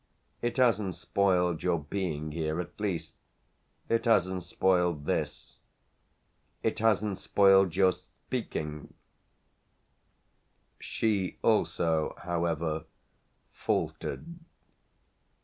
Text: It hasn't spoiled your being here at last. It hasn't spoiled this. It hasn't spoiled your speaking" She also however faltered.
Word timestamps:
It 0.41 0.57
hasn't 0.57 0.95
spoiled 0.95 1.61
your 1.61 1.77
being 1.77 2.31
here 2.31 2.59
at 2.59 2.81
last. 2.81 3.13
It 3.87 4.05
hasn't 4.05 4.43
spoiled 4.43 5.05
this. 5.05 5.57
It 6.63 6.79
hasn't 6.79 7.19
spoiled 7.19 7.75
your 7.75 7.91
speaking" 7.91 8.95
She 10.79 11.37
also 11.43 12.15
however 12.23 12.85
faltered. 13.53 14.25